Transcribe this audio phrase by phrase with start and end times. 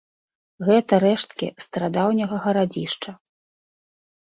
[0.69, 3.11] Гэта рэшткі старадаўняга гарадзішча.